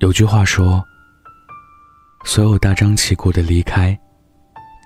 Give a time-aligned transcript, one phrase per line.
[0.00, 0.84] 有句话说
[2.22, 3.98] ：“所有大张旗鼓的离开，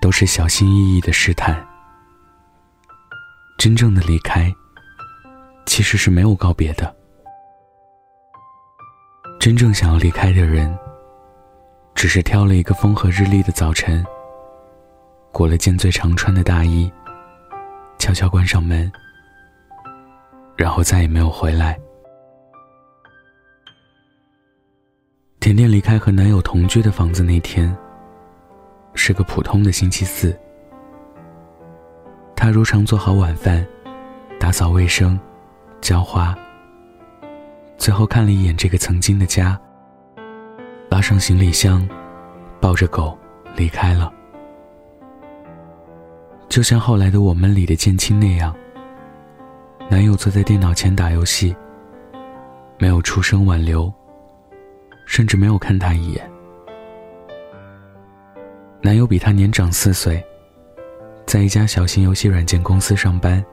[0.01, 1.67] 都是小心翼翼的试探。
[3.59, 4.55] 真正的离开，
[5.67, 6.95] 其实是没有告别的。
[9.41, 10.73] 真正想要离开的人，
[11.93, 14.07] 只是挑了一个风和日丽的早晨，
[15.33, 16.91] 裹了件最常穿的大衣，
[17.99, 18.91] 悄悄关上门，
[20.57, 21.77] 然后再也没有回来。”
[25.41, 27.75] 甜甜离开和男友同居的房子那天，
[28.93, 30.39] 是个普通的星期四。
[32.37, 33.67] 她如常做好晚饭，
[34.39, 35.19] 打扫卫生，
[35.81, 36.37] 浇花。
[37.79, 39.59] 最后看了一眼这个曾经的家，
[40.91, 41.89] 拉上行李箱，
[42.61, 43.19] 抱着狗
[43.57, 44.13] 离开了。
[46.51, 48.55] 就像后来的我们里的建青那样，
[49.89, 51.57] 男友坐在电脑前打游戏，
[52.79, 53.91] 没有出声挽留。
[55.11, 56.31] 甚至没有看他一眼。
[58.81, 60.25] 男友比她年长四岁，
[61.27, 63.45] 在一家小型游戏软件公司上班。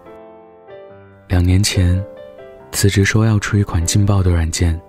[1.27, 2.01] 两年前，
[2.71, 4.79] 辞职说要出一款劲爆的软件。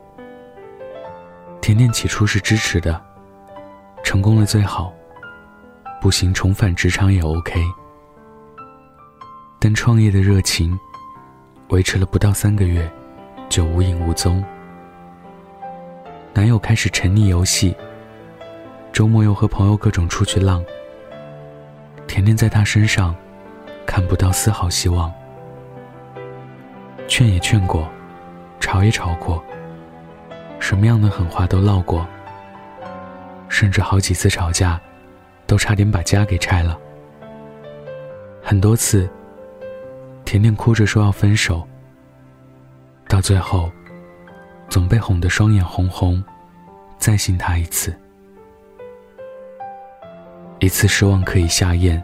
[1.63, 3.03] 甜甜起初是支持的，
[4.05, 4.93] 成功了最好，
[6.03, 7.59] 不行重返职场也 OK。
[9.59, 10.79] 但创业的热情，
[11.71, 12.87] 维持了不到三个月，
[13.49, 14.45] 就无影无踪。
[16.39, 17.75] 男友开始沉溺游戏，
[18.93, 20.65] 周末又和朋友各种出去浪。
[22.07, 23.13] 甜甜在他身上
[23.85, 25.13] 看不到丝毫希望，
[27.09, 27.89] 劝也劝过，
[28.61, 29.43] 吵也吵过，
[30.61, 32.07] 什么样的狠话都唠过，
[33.49, 34.81] 甚至好几次吵架，
[35.45, 36.79] 都差点把家给拆了。
[38.41, 39.11] 很多次，
[40.25, 41.67] 甜甜哭着说要分手，
[43.09, 43.69] 到最后。
[44.69, 46.23] 总被哄得双眼红红，
[46.99, 47.95] 再信他一次，
[50.59, 52.03] 一次失望可以下咽，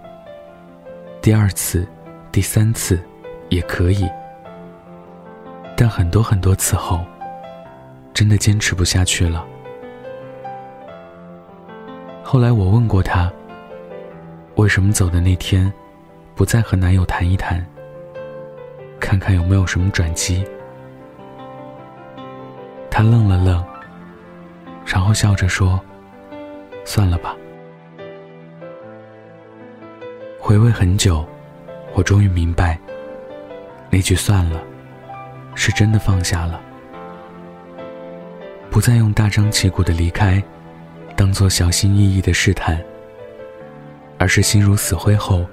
[1.20, 1.86] 第二次、
[2.32, 2.98] 第三次
[3.50, 4.08] 也可以，
[5.76, 7.04] 但很多很多次后，
[8.14, 9.47] 真的坚持不下去了。
[12.22, 13.30] 后来我问过他，
[14.54, 15.70] 为什么走的那天，
[16.34, 17.64] 不再和男友谈一谈，
[18.98, 20.44] 看看有没有什么转机。
[23.04, 23.65] 愣了愣，
[24.84, 25.81] 然后笑着说
[26.84, 27.37] ：“算了吧。”
[30.41, 31.25] 回味很久，
[31.94, 32.78] 我终于明白，
[33.91, 34.62] 那句“算了”，
[35.54, 36.60] 是真的放下了，
[38.70, 40.42] 不再用大张旗鼓的离开，
[41.16, 42.78] 当做小心翼翼的试探，
[44.19, 45.47] 而是心如死灰后，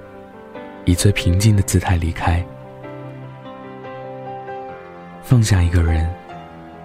[0.84, 2.44] 以最平静的姿态离开，
[5.22, 6.21] 放下一个人。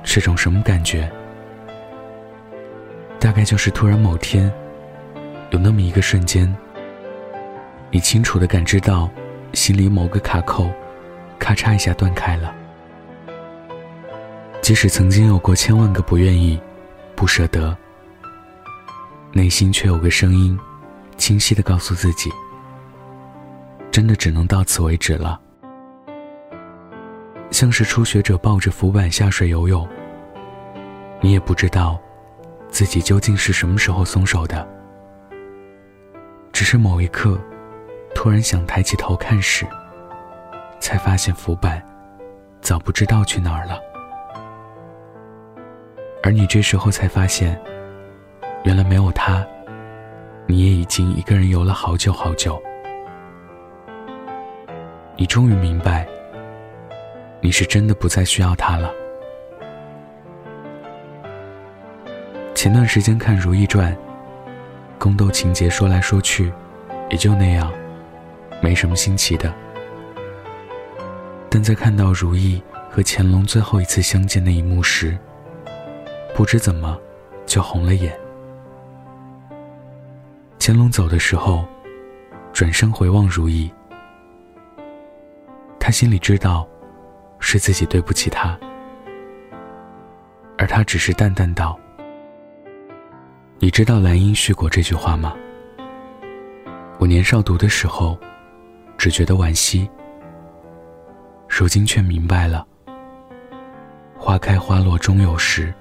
[0.09, 1.11] 是种什么感觉？
[3.19, 4.49] 大概就是突然某天，
[5.49, 6.51] 有那么一个瞬间，
[7.91, 9.09] 你清楚的感知到，
[9.51, 10.71] 心里某个卡扣，
[11.37, 12.55] 咔嚓一下断开了。
[14.61, 16.57] 即使曾经有过千万个不愿意、
[17.13, 17.75] 不舍得，
[19.33, 20.57] 内心却有个声音，
[21.17, 22.31] 清晰的告诉自己，
[23.91, 25.37] 真的只能到此为止了。
[27.51, 29.85] 像是初学者抱着浮板下水游泳。
[31.19, 31.99] 你也不知道，
[32.69, 34.67] 自己究竟是什么时候松手的。
[36.53, 37.39] 只是某一刻，
[38.15, 39.65] 突然想抬起头看时，
[40.79, 41.83] 才发现浮板
[42.61, 43.79] 早不知道去哪儿了。
[46.23, 47.59] 而你这时候才发现，
[48.63, 49.45] 原来没有他，
[50.45, 52.61] 你也已经一个人游了好久好久。
[55.15, 56.07] 你终于明白，
[57.41, 58.91] 你是真的不再需要他了。
[62.67, 63.95] 前段时间看《如懿传》，
[64.99, 66.51] 宫斗情节说来说去，
[67.09, 67.71] 也就那样，
[68.61, 69.53] 没什么新奇的。
[71.49, 72.61] 但在看到如懿
[72.91, 75.17] 和乾隆最后一次相见那一幕时，
[76.35, 76.99] 不知怎么
[77.45, 78.13] 就红了眼。
[80.59, 81.65] 乾隆走的时候，
[82.51, 83.71] 转身回望如懿，
[85.79, 86.67] 他心里知道，
[87.39, 88.59] 是自己对不起他，
[90.57, 91.79] 而他只是淡淡道。
[93.59, 95.35] 你知道兰因絮果这句话吗？
[96.99, 98.15] 我年少读的时候，
[98.99, 99.89] 只觉得惋惜，
[101.49, 102.63] 如今却明白了。
[104.15, 105.73] 花开花落终有时。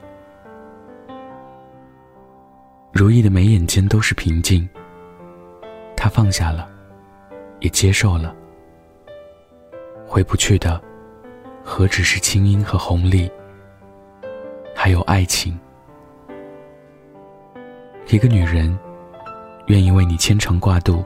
[2.92, 4.66] 如意的眉眼间都是平静。
[5.94, 6.66] 他放下了，
[7.60, 8.34] 也接受了。
[10.06, 10.80] 回不去的，
[11.62, 13.30] 何止是清音和红丽，
[14.74, 15.58] 还有爱情。
[18.08, 18.78] 一个女人
[19.66, 21.04] 愿意为你牵肠挂肚、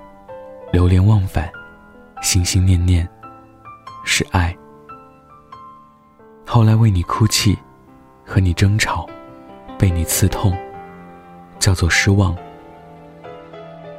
[0.71, 1.51] 流连忘返、
[2.21, 3.09] 心心念念，
[4.05, 4.55] 是爱；
[6.47, 7.59] 后来为你哭泣、
[8.23, 9.09] 和你争吵、
[9.79, 10.55] 被你刺痛，
[11.59, 12.37] 叫做失望；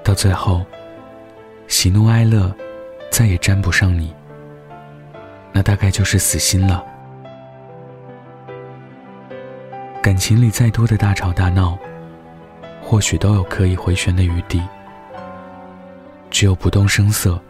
[0.03, 0.63] 到最后，
[1.67, 2.53] 喜怒哀乐
[3.09, 4.13] 再也沾不上你，
[5.51, 6.85] 那大概就是死心了。
[10.03, 11.75] 感情里再多的大吵大闹。
[12.91, 14.61] 或许都有可以回旋的余地，
[16.29, 17.41] 只有不动声色，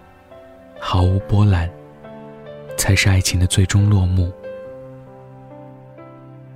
[0.79, 1.67] 毫无波澜，
[2.77, 4.31] 才是爱情的最终落幕。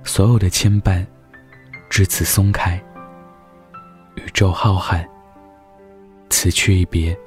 [0.04, 1.04] 所有的牵绊，
[1.90, 2.80] 至此松开。
[4.14, 5.04] 宇宙浩瀚，
[6.30, 7.18] 此去一别，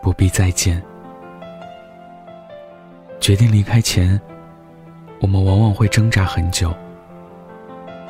[0.00, 0.80] 不必再见。
[3.18, 4.18] 决定离开前，
[5.20, 6.72] 我们往往会挣扎很久，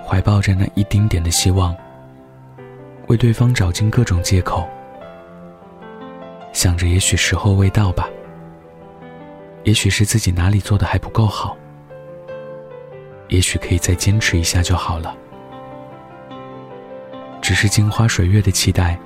[0.06, 1.74] 怀抱着那一丁点的希望。
[3.08, 4.68] 为对方找尽各种借口，
[6.52, 8.06] 想着也许时候未到吧，
[9.64, 11.56] 也许是自己哪里做的还不够好，
[13.28, 15.16] 也许可以再坚持一下就好了。
[17.40, 18.98] 只是镜花水月的期待，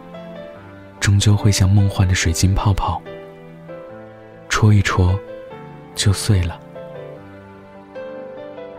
[0.98, 3.00] 终究会像梦幻的水晶泡泡，
[4.48, 5.16] 戳一戳
[5.94, 6.58] 就碎了。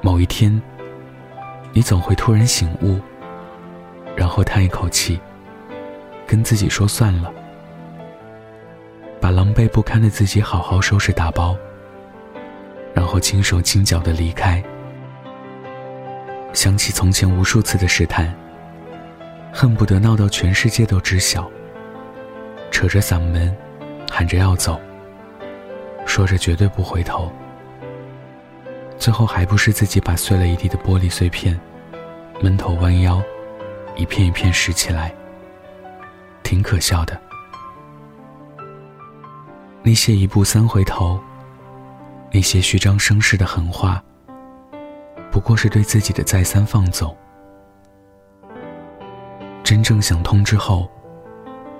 [0.01, 0.61] 某一天，
[1.71, 2.99] 你总会突然醒悟。
[4.15, 5.19] 然后叹一口气，
[6.27, 7.31] 跟自己说算了，
[9.19, 11.57] 把狼狈不堪的自己好好收拾打包，
[12.93, 14.63] 然后轻手轻脚的离开。
[16.53, 18.31] 想起从前无数次的试探，
[19.51, 21.49] 恨不得闹到全世界都知晓，
[22.69, 23.55] 扯着嗓门，
[24.11, 24.79] 喊着要走，
[26.05, 27.31] 说着绝对不回头，
[28.99, 31.59] 最后还不是自己把碎了一地的玻璃碎片，
[32.39, 33.19] 闷头弯腰。
[33.95, 35.13] 一片一片拾起来，
[36.43, 37.19] 挺可笑的。
[39.81, 41.19] 那些一步三回头，
[42.31, 44.01] 那些虚张声势的狠话，
[45.31, 47.15] 不过是对自己的再三放纵。
[49.63, 50.89] 真正想通之后，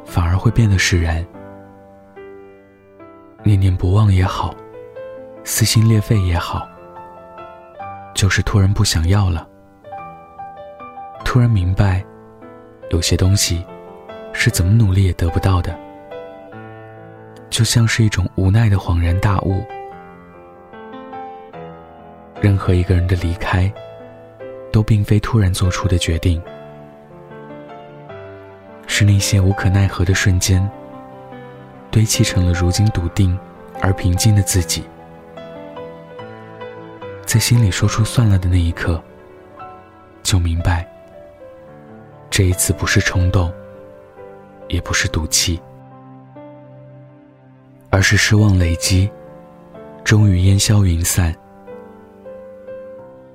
[0.06, 1.26] 反而会变得释然。
[3.44, 4.56] 念念不忘也好，
[5.44, 6.68] 撕心裂肺也好，
[8.14, 9.48] 就是突然不想要了。
[11.34, 12.06] 突然明白，
[12.92, 13.66] 有些东西
[14.34, 15.76] 是怎么努力也得不到的，
[17.50, 19.66] 就像是一种无奈的恍然大悟。
[22.40, 23.74] 任何一个人的离开，
[24.72, 26.40] 都并非突然做出的决定，
[28.86, 30.70] 是那些无可奈何的瞬间，
[31.90, 33.36] 堆砌成了如今笃定
[33.82, 34.84] 而平静的自己。
[37.26, 39.02] 在心里说出算了的那一刻，
[40.22, 40.88] 就明白。
[42.36, 43.54] 这一次不是冲动，
[44.68, 45.62] 也不是赌气，
[47.92, 49.08] 而是失望累积，
[50.04, 51.32] 终于烟消云散。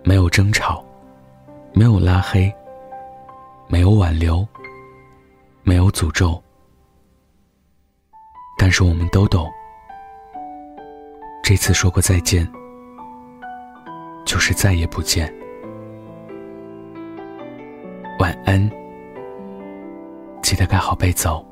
[0.02, 0.84] 没有争吵，
[1.72, 2.52] 没有拉黑，
[3.68, 4.44] 没有挽留，
[5.62, 6.42] 没有诅咒，
[8.58, 9.48] 但是我们都懂，
[11.44, 12.44] 这次说过再见，
[14.26, 15.32] 就是再也不见。
[18.18, 18.68] 晚安。
[20.42, 21.44] 记得盖好被走。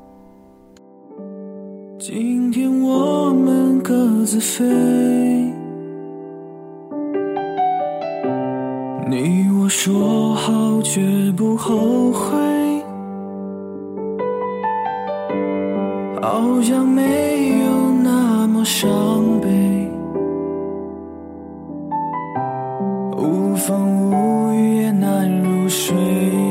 [1.99, 3.93] 今天我们各
[4.25, 4.63] 自飞，
[9.07, 11.01] 你我说好绝
[11.35, 12.35] 不后悔，
[16.21, 19.89] 好像没有那么伤悲，
[23.17, 26.46] 无风无雨也难入睡。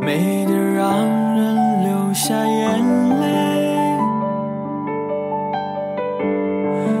[0.00, 3.26] 美得让人流下眼泪。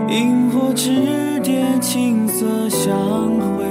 [0.08, 2.90] 萤火之蝶，青色相
[3.56, 3.64] 会，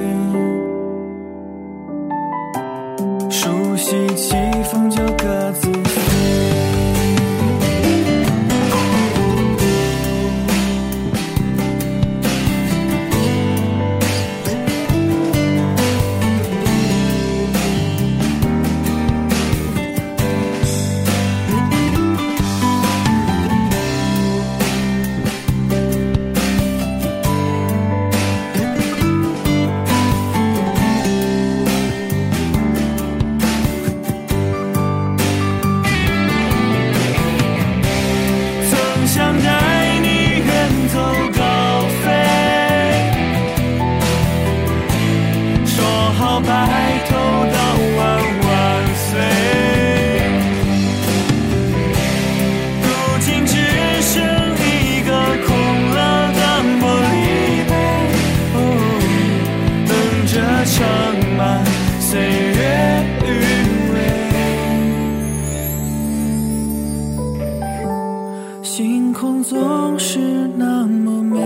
[69.49, 70.19] 总是
[70.57, 71.39] 那么美，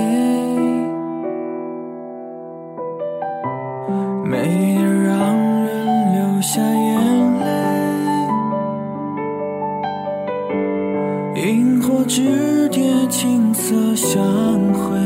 [4.26, 5.18] 美得让
[5.64, 7.00] 人流下眼
[7.40, 7.46] 泪。
[11.46, 14.22] 萤火之蝶，青色相
[14.74, 15.00] 会，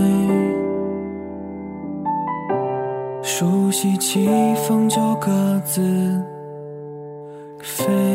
[3.22, 4.28] 熟悉起
[4.68, 5.30] 风就各
[5.64, 6.20] 自
[7.62, 8.07] 飞。